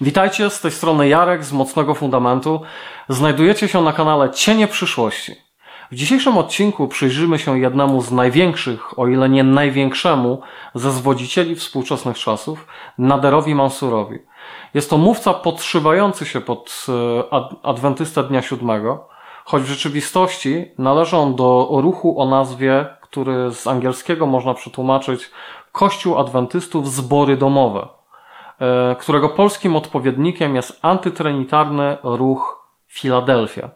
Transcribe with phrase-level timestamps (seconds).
[0.00, 2.60] Witajcie, z tej strony Jarek z Mocnego Fundamentu.
[3.08, 5.34] Znajdujecie się na kanale Cienie Przyszłości.
[5.90, 10.40] W dzisiejszym odcinku przyjrzymy się jednemu z największych, o ile nie największemu,
[10.74, 12.66] ze zwodzicieli współczesnych czasów,
[12.98, 14.18] Naderowi Mansurowi.
[14.74, 19.08] Jest to mówca podszywający się pod e, adwentystę Dnia Siódmego,
[19.44, 25.30] choć w rzeczywistości należy on do ruchu o nazwie, który z angielskiego można przetłumaczyć
[25.72, 27.97] Kościół Adwentystów Zbory Domowe.
[28.60, 33.70] E, którego polskim odpowiednikiem jest antytrinitarny ruch Filadelfia.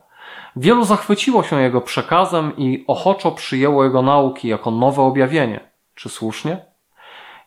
[0.56, 5.72] Wielu zachwyciło się jego przekazem i ochoczo przyjęło jego nauki jako nowe objawienie.
[5.94, 6.72] Czy słusznie?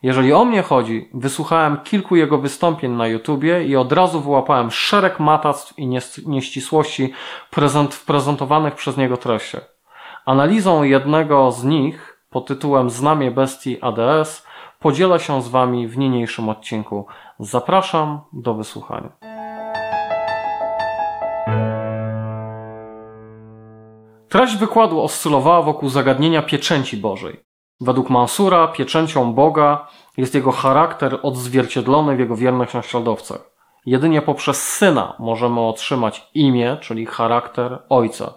[0.02, 5.20] Jeżeli o mnie chodzi, wysłuchałem kilku jego wystąpień na YouTubie i od razu wyłapałem szereg
[5.20, 5.88] matactw i
[6.26, 7.12] nieścisłości
[7.50, 9.76] prezent, w prezentowanych przez niego treściach.
[10.26, 14.45] Analizą jednego z nich pod tytułem Znamie Bestii ADS
[14.86, 17.06] podzielę się z Wami w niniejszym odcinku.
[17.38, 19.12] Zapraszam do wysłuchania.
[24.28, 27.40] Treść wykładu oscylowała wokół zagadnienia pieczęci Bożej.
[27.80, 33.50] Według Mansura pieczęcią Boga jest jego charakter odzwierciedlony w jego wiernych naśladowcach.
[33.86, 38.34] Jedynie poprzez Syna możemy otrzymać imię, czyli charakter Ojca.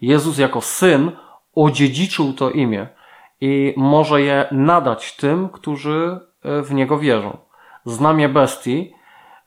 [0.00, 1.12] Jezus jako Syn
[1.54, 2.97] odziedziczył to imię
[3.40, 7.36] i może je nadać tym, którzy e, w Niego wierzą.
[7.84, 8.94] Znamie bestii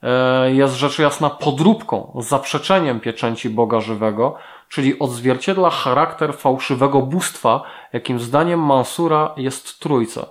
[0.03, 4.35] e, jest rzecz jasna podróbką, zaprzeczeniem pieczęci Boga żywego,
[4.69, 7.61] czyli odzwierciedla charakter fałszywego bóstwa,
[7.93, 10.25] jakim zdaniem Mansura jest Trójca.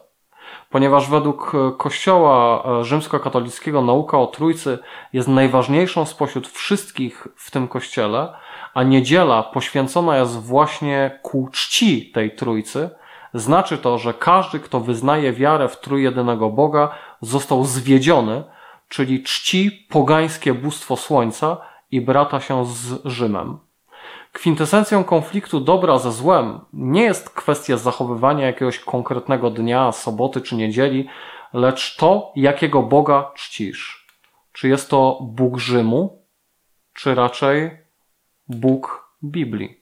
[0.70, 4.78] Ponieważ według e, Kościoła rzymskokatolickiego nauka o Trójcy
[5.12, 8.33] jest najważniejszą spośród wszystkich w tym Kościele,
[8.74, 12.91] a niedziela poświęcona jest właśnie ku czci tej Trójcy,
[13.34, 18.45] Znaczy to, że każdy, kto wyznaje wiarę w trójjedynego Boga, został zwiedziony,
[18.89, 21.56] czyli czci pogańskie bóstwo słońca
[21.91, 23.58] i brata się z Rzymem.
[24.33, 31.08] Kwintesencją konfliktu dobra ze złem nie jest kwestia zachowywania jakiegoś konkretnego dnia, soboty czy niedzieli,
[31.52, 34.07] lecz to, jakiego Boga czcisz.
[34.52, 36.23] Czy jest to Bóg Rzymu,
[36.95, 37.70] czy raczej
[38.48, 39.80] Bóg Biblii?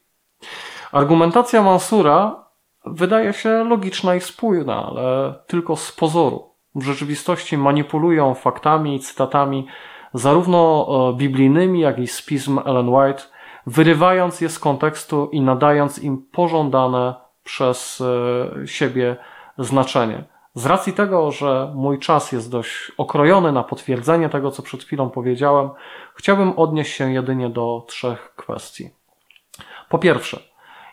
[0.93, 2.45] Argumentacja Mansura
[2.93, 6.49] wydaje się logiczna i spójna, ale tylko z pozoru.
[6.75, 9.67] W rzeczywistości manipulują faktami i cytatami
[10.15, 13.23] zarówno e, biblijnymi, jak i z pism Ellen White,
[13.67, 19.17] wyrywając je z kontekstu i nadając im pożądane przez e, siebie
[19.59, 20.25] znaczenie.
[20.55, 25.11] Z racji tego, że mój czas jest dość okrojony na potwierdzenie tego, co przed chwilą
[25.11, 25.71] powiedziałem,
[26.15, 28.91] chciałbym odnieść się jedynie do trzech kwestii.
[29.89, 30.48] Po pierwsze,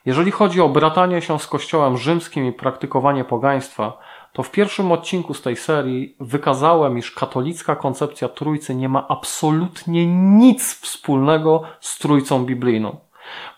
[0.06, 3.98] jeżeli chodzi o bratanie się z Kościołem rzymskim i praktykowanie pogaństwa,
[4.34, 10.06] to w pierwszym odcinku z tej serii wykazałem, iż katolicka koncepcja Trójcy nie ma absolutnie
[10.38, 12.98] nic wspólnego z Trójcą biblijną.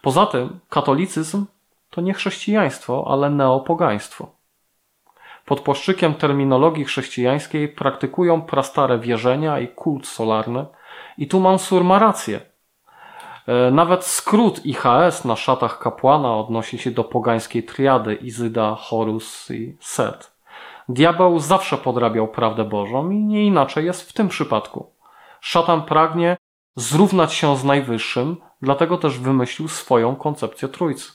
[0.02, 1.46] Poza tym katolicyzm
[1.90, 4.32] to nie chrześcijaństwo, ale neopogaństwo.
[5.46, 10.66] Pod płaszczykiem terminologii chrześcijańskiej praktykują prastare wierzenia i kult solarny
[11.18, 12.40] i tu Mansur ma rację.
[13.48, 19.78] E, nawet skrót IHS na szatach kapłana odnosi się do pogańskiej triady Izyda, Horus i
[19.80, 20.38] Set.
[20.90, 24.92] Diabeł zawsze podrabiał prawdę Bożą i nie inaczej jest w tym przypadku.
[25.42, 26.38] Szatan pragnie
[26.76, 31.12] zrównać się z Najwyższym, dlatego też wymyślił swoją koncepcję Trójcy.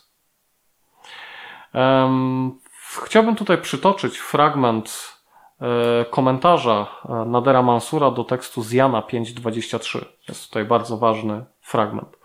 [3.03, 5.19] chciałbym tutaj przytoczyć fragment
[5.60, 10.04] e, komentarza e, Nadera Mansura do tekstu z Jana 5:23.
[10.28, 12.22] Jest tutaj bardzo ważny fragment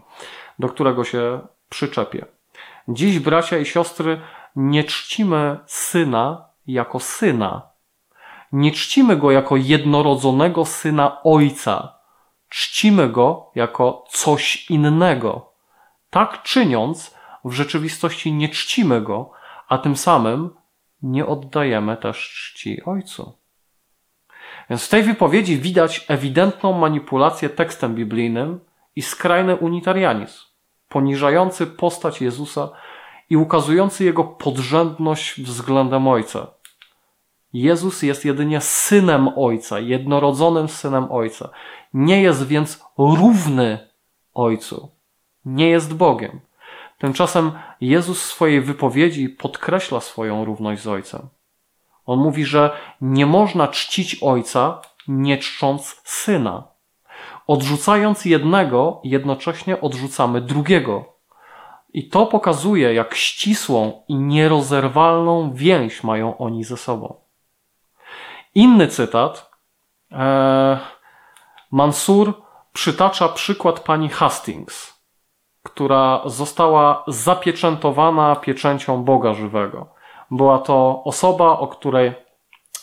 [0.59, 2.25] do którego się przyczepię.
[2.87, 4.21] Dziś, bracia i siostry,
[4.55, 7.61] nie czcimy syna jako syna.
[8.51, 11.99] Nie czcimy go jako jednorodzonego syna ojca.
[12.49, 15.53] Czcimy go jako coś innego.
[16.09, 17.15] Tak czyniąc,
[17.45, 19.31] w rzeczywistości nie czcimy go,
[19.67, 20.49] a tym samym
[21.01, 23.37] nie oddajemy też czci ojcu.
[24.69, 28.59] Więc w tej wypowiedzi widać ewidentną manipulację tekstem biblijnym
[28.95, 30.46] i skrajny unitarianizm
[30.97, 32.69] poniżający postać Jezusa
[33.29, 36.47] i ukazujący jego podrzędność względem Ojca.
[37.53, 41.49] Jezus jest jedynie synem Ojca, jednorodzonym synem Ojca.
[41.93, 43.87] Nie jest więc równy
[44.33, 44.91] Ojcu.
[45.45, 46.39] Nie jest Bogiem.
[46.97, 47.51] Tymczasem
[47.81, 51.21] Jezus w swojej wypowiedzi podkreśla swoją równość z Ojcem.
[52.05, 52.71] On mówi, że
[53.01, 56.63] nie można czcić Ojca, nie czcząc Syna.
[57.47, 61.05] Odrzucając jednego, jednocześnie odrzucamy drugiego.
[61.93, 67.15] I to pokazuje, jak ścisłą i nierozerwalną więź mają oni ze sobą.
[68.55, 69.51] Inny cytat
[70.11, 70.79] e,
[71.71, 72.33] Mansur
[72.73, 75.03] przytacza przykład pani Hastings,
[75.63, 79.87] która została zapieczętowana pieczęcią Boga żywego.
[80.31, 82.13] Była to osoba, o której,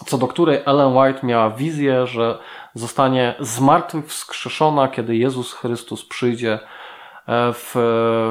[0.07, 2.39] co do której Ellen White miała wizję, że
[2.75, 7.71] zostanie zmartwychwskrzeszona, kiedy Jezus Chrystus przyjdzie e, w,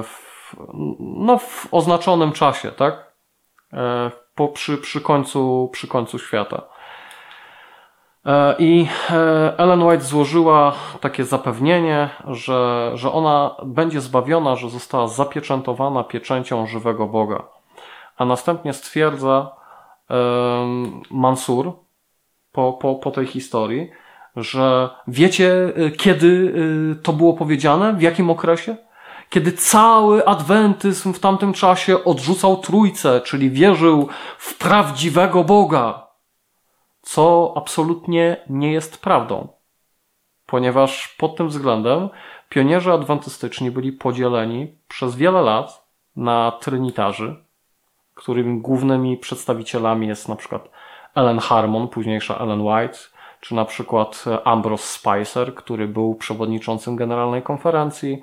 [0.04, 0.56] w,
[1.00, 3.14] no, w oznaczonym czasie, tak?
[3.74, 6.62] E, po, przy, przy, końcu, przy końcu świata.
[8.26, 8.88] E, I
[9.58, 17.08] Ellen White złożyła takie zapewnienie, że, że ona będzie zbawiona, że została zapieczętowana pieczęcią żywego
[17.08, 17.44] Boga.
[18.18, 19.63] A następnie stwierdza
[21.12, 21.74] Mansur
[22.52, 23.90] po, po, po tej historii,
[24.36, 28.76] że wiecie, y, kiedy y, to było powiedziane, w jakim okresie?
[29.30, 34.08] Kiedy cały adwentyzm w tamtym czasie odrzucał trójcę, czyli wierzył
[34.38, 36.08] w prawdziwego Boga,
[37.02, 39.48] co absolutnie nie jest prawdą,
[40.46, 42.10] ponieważ pod tym względem
[42.50, 47.44] pionierzy adwentystyczni byli podzieleni przez wiele lat na trynitarzy,
[48.16, 50.70] którymi głównymi przedstawicielami jest na przykład
[51.16, 52.98] Ellen Harmon, późniejsza Ellen White,
[53.40, 58.22] czy na przykład Ambrose Spicer, który był przewodniczącym Generalnej Konferencji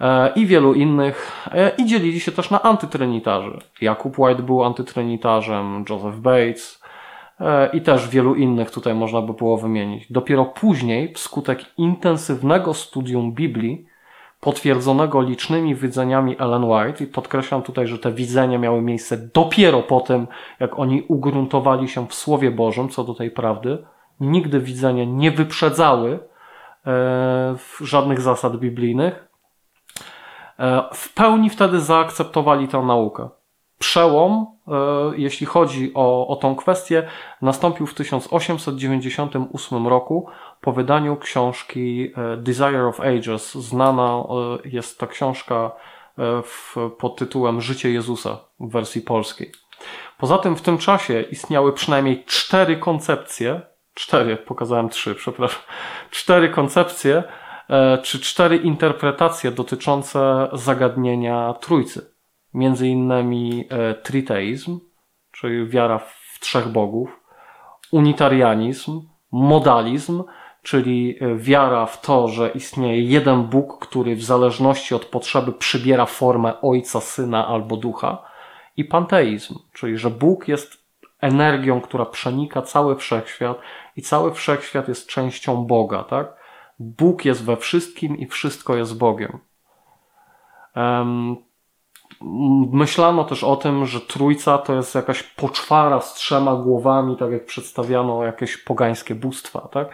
[0.00, 1.46] e, i wielu innych.
[1.52, 3.58] E, I dzielili się też na antytrenitarzy.
[3.80, 6.82] Jakub White był antytrenitarzem, Joseph Bates
[7.40, 10.12] e, i też wielu innych tutaj można by było wymienić.
[10.12, 13.86] Dopiero później, wskutek intensywnego studium Biblii,
[14.44, 17.04] potwierdzonego licznymi widzeniami Ellen White.
[17.04, 20.26] I podkreślam tutaj, że te widzenia miały miejsce dopiero po tym,
[20.60, 23.84] jak oni ugruntowali się w Słowie Bożym co do tej prawdy,
[24.20, 26.18] nigdy widzenia nie wyprzedzały
[26.86, 29.28] e, żadnych zasad biblijnych,
[30.58, 33.28] e, w pełni wtedy zaakceptowali tę naukę.
[33.84, 34.72] Przełom, e,
[35.16, 37.06] jeśli chodzi o, o tą kwestię,
[37.42, 40.26] nastąpił w 1898 roku
[40.60, 43.54] po wydaniu książki Desire of Ages.
[43.54, 44.24] Znana
[44.64, 45.70] jest ta książka
[46.44, 49.52] w, pod tytułem Życie Jezusa w wersji polskiej.
[50.18, 53.60] Poza tym w tym czasie istniały przynajmniej cztery koncepcje
[53.94, 55.60] cztery, pokazałem trzy, przepraszam,
[56.10, 57.22] cztery koncepcje,
[57.70, 62.13] e, czy cztery interpretacje dotyczące zagadnienia trójcy.
[62.54, 64.80] Między innymi e, triteizm,
[65.32, 67.20] czyli wiara w trzech bogów,
[67.92, 69.00] unitarianizm,
[69.32, 70.24] modalizm,
[70.62, 76.06] czyli e, wiara w to, że istnieje jeden Bóg, który w zależności od potrzeby przybiera
[76.06, 78.22] formę Ojca, Syna albo Ducha,
[78.76, 80.84] i panteizm, czyli że Bóg jest
[81.20, 83.58] energią, która przenika cały wszechświat
[83.96, 86.36] i cały wszechświat jest częścią Boga, tak?
[86.78, 89.38] Bóg jest we wszystkim i wszystko jest Bogiem.
[92.72, 97.44] Myślano też o tym, że trójca to jest jakaś poczwara z trzema głowami, tak jak
[97.44, 99.88] przedstawiano jakieś pogańskie bóstwa, tak?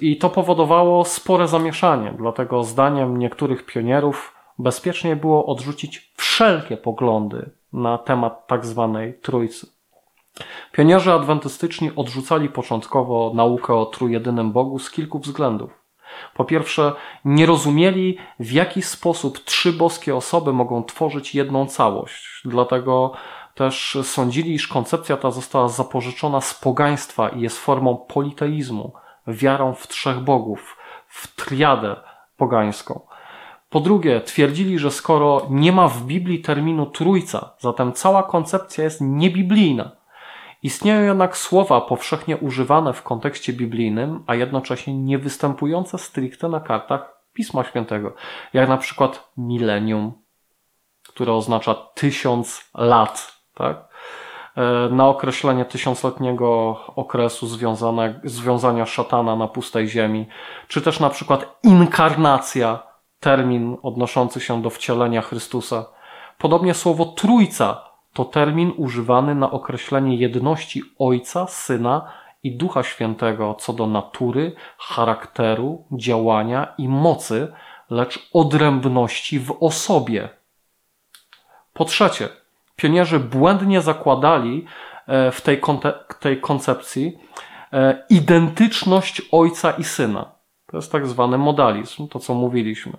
[0.00, 7.98] I to powodowało spore zamieszanie, dlatego zdaniem niektórych pionierów bezpiecznie było odrzucić wszelkie poglądy na
[7.98, 9.66] temat tak zwanej trójcy.
[10.72, 15.81] Pionierzy adwentystyczni odrzucali początkowo naukę o trójjedynym Bogu z kilku względów.
[16.34, 16.92] Po pierwsze,
[17.24, 22.42] nie rozumieli, w jaki sposób trzy boskie osoby mogą tworzyć jedną całość.
[22.44, 23.12] Dlatego
[23.54, 28.92] też sądzili, iż koncepcja ta została zapożyczona z pogaństwa i jest formą politeizmu,
[29.26, 30.76] wiarą w trzech bogów,
[31.08, 31.96] w triadę
[32.36, 33.00] pogańską.
[33.70, 39.00] Po drugie, twierdzili, że skoro nie ma w Biblii terminu trójca, zatem cała koncepcja jest
[39.00, 40.01] niebiblijna.
[40.62, 47.22] Istnieją jednak słowa powszechnie używane w kontekście biblijnym, a jednocześnie nie występujące stricte na kartach
[47.32, 48.14] Pisma Świętego,
[48.52, 50.12] jak na przykład milenium,
[51.08, 53.88] które oznacza tysiąc lat, tak?
[54.56, 60.26] E, na określenie tysiącletniego okresu związane, związania szatana na pustej ziemi,
[60.68, 62.82] czy też na przykład inkarnacja,
[63.20, 65.84] termin odnoszący się do wcielenia Chrystusa.
[66.38, 73.72] Podobnie słowo trójca to termin używany na określenie jedności Ojca, Syna i Ducha Świętego co
[73.72, 77.52] do natury, charakteru, działania i mocy,
[77.90, 80.28] lecz odrębności w osobie.
[81.72, 82.28] Po trzecie,
[82.76, 84.66] pionierzy błędnie zakładali
[85.06, 85.60] e, w tej,
[86.20, 87.18] tej koncepcji
[87.72, 90.32] e, identyczność Ojca i Syna.
[90.66, 92.92] To jest tak zwany modalizm, to co mówiliśmy.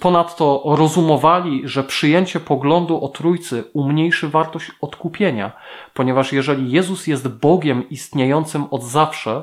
[0.00, 5.52] Ponadto rozumowali, że przyjęcie poglądu o Trójcy umniejszy wartość odkupienia,
[5.94, 9.42] ponieważ jeżeli Jezus jest Bogiem istniejącym od zawsze,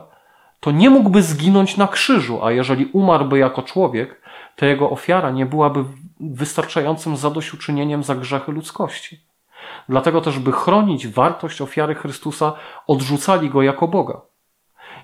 [0.60, 4.22] to nie mógłby zginąć na krzyżu, a jeżeli umarłby jako człowiek,
[4.56, 5.84] to jego ofiara nie byłaby
[6.20, 9.20] wystarczającym zadośćuczynieniem za grzechy ludzkości.
[9.89, 12.53] Dlatego też, by chronić wartość ofiary Chrystusa,
[12.88, 14.22] odrzucali go jako Boga.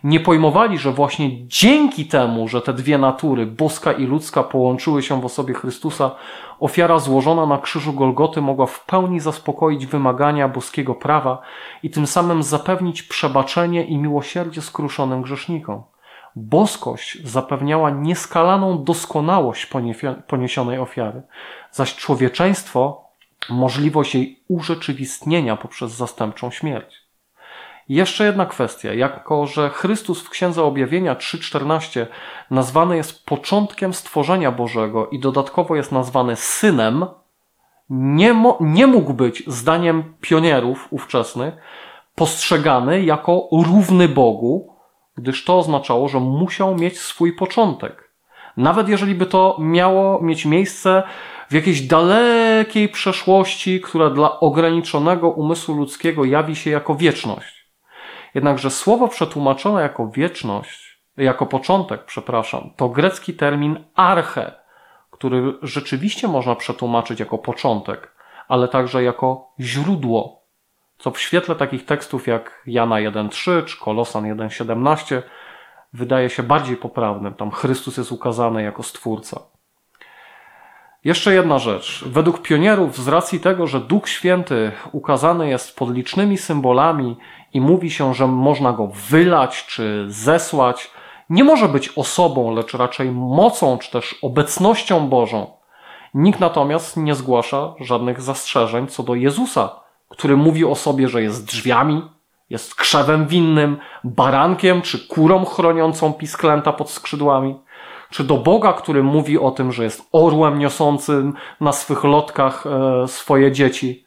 [0.03, 5.21] Nie pojmowali, że właśnie dzięki temu, że te dwie natury, boska i ludzka, połączyły się
[5.21, 6.11] w osobie Chrystusa,
[6.59, 11.41] ofiara złożona na krzyżu Golgoty mogła w pełni zaspokoić wymagania boskiego prawa
[11.83, 15.83] i tym samym zapewnić przebaczenie i miłosierdzie skruszonym grzesznikom.
[16.35, 19.69] Boskość zapewniała nieskalaną doskonałość
[20.27, 21.21] poniesionej ofiary,
[21.71, 23.03] zaś człowieczeństwo
[23.49, 27.02] możliwość jej urzeczywistnienia poprzez zastępczą śmierć.
[27.89, 28.93] Jeszcze jedna kwestia.
[28.93, 32.05] Jako, że Chrystus w Księdze Objawienia 3.14
[32.51, 37.05] nazwany jest początkiem stworzenia Bożego i dodatkowo jest nazwany synem,
[37.89, 41.53] nie, nie mógł być, zdaniem pionierów ówczesnych,
[42.15, 44.75] postrzegany jako równy Bogu,
[45.17, 48.13] gdyż to oznaczało, że musiał mieć swój początek.
[48.57, 51.03] Nawet jeżeli by to miało mieć miejsce
[51.49, 57.62] w jakiejś dalekiej przeszłości, która dla ograniczonego umysłu ludzkiego jawi się jako wieczność.
[58.33, 64.51] Jednakże słowo przetłumaczone jako wieczność, jako początek, przepraszam, to grecki termin arche,
[65.11, 68.15] który rzeczywiście można przetłumaczyć jako początek,
[68.47, 70.43] ale także jako źródło,
[70.97, 75.21] co w świetle takich tekstów jak Jana 1.3 czy Kolosan 1.17
[75.93, 77.33] wydaje się bardziej poprawnym.
[77.33, 79.52] Tam Chrystus jest ukazany jako Stwórca.
[81.03, 82.03] Jeszcze jedna rzecz.
[82.07, 87.17] Według pionierów, z racji tego, że Duch Święty ukazany jest pod licznymi symbolami
[87.53, 90.91] i mówi się, że można go wylać czy zesłać,
[91.29, 95.47] nie może być osobą, lecz raczej mocą czy też obecnością Bożą.
[96.13, 99.75] Nikt natomiast nie zgłasza żadnych zastrzeżeń co do Jezusa,
[100.09, 102.01] który mówi o sobie, że jest drzwiami,
[102.49, 107.55] jest krzewem winnym, barankiem czy kurą chroniącą pisklęta pod skrzydłami
[108.13, 113.07] czy do Boga, który mówi o tym, że jest orłem niosącym na swych lotkach e,
[113.07, 114.05] swoje dzieci.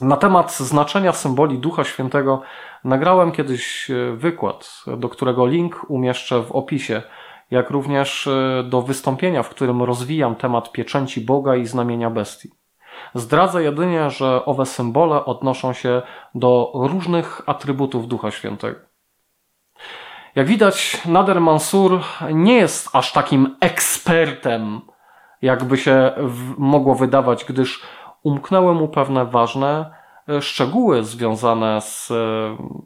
[0.00, 2.42] Na temat znaczenia symboli Ducha Świętego
[2.84, 7.02] nagrałem kiedyś e, wykład, do którego link umieszczę w opisie,
[7.50, 12.50] jak również e, do wystąpienia, w którym rozwijam temat pieczęci Boga i znamienia bestii.
[13.14, 16.02] Zdradzę jedynie, że owe symbole odnoszą się
[16.34, 18.87] do różnych atrybutów Ducha Świętego.
[20.34, 22.00] Jak widać, Nader Mansur
[22.32, 24.80] nie jest aż takim ekspertem,
[25.42, 26.12] jakby się
[26.58, 27.82] mogło wydawać, gdyż
[28.22, 29.90] umknęły mu pewne ważne
[30.28, 32.14] e, szczegóły związane z e,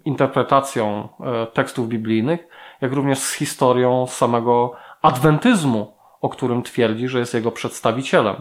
[0.04, 2.48] interpretacją e, tekstów biblijnych,
[2.80, 4.72] jak również z historią samego
[5.02, 8.36] adwentyzmu, o którym twierdzi, że jest jego przedstawicielem.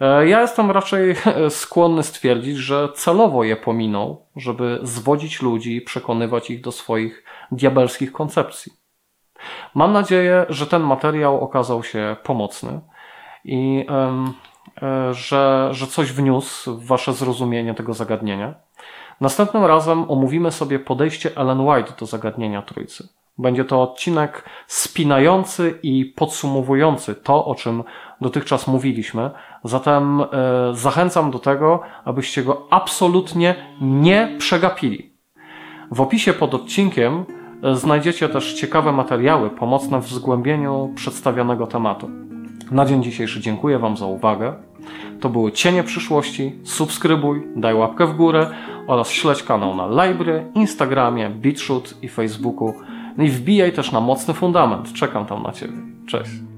[0.00, 1.16] Ja jestem raczej
[1.48, 8.12] skłonny stwierdzić, że celowo je pominął, żeby zwodzić ludzi i przekonywać ich do swoich diabelskich
[8.12, 8.72] koncepcji.
[9.74, 12.80] Mam nadzieję, że ten materiał okazał się pomocny
[13.44, 13.86] i
[14.82, 18.54] e, że, że coś wniósł w Wasze zrozumienie tego zagadnienia.
[19.20, 23.08] Następnym razem omówimy sobie podejście Ellen White do zagadnienia Trójcy.
[23.38, 27.84] Będzie to odcinek spinający i podsumowujący to, o czym
[28.24, 29.30] dotychczas mówiliśmy.
[29.64, 30.26] Zatem e,
[30.72, 35.12] zachęcam do tego, abyście go absolutnie nie przegapili.
[35.90, 37.24] W opisie pod odcinkiem
[37.62, 42.10] e, znajdziecie też ciekawe materiały pomocne w zgłębieniu przedstawionego tematu.
[42.70, 44.54] Na dzień dzisiejszy dziękuję Wam za uwagę.
[45.20, 46.52] To były Cienie Przyszłości.
[46.64, 48.50] Subskrybuj, daj łapkę w górę
[48.86, 52.74] oraz śledź kanał na Libry, Instagramie, BitShoot i Facebooku.
[53.16, 54.92] No i wbijaj też na mocny fundament.
[54.92, 55.76] Czekam tam na Ciebie.
[56.06, 56.53] Cześć.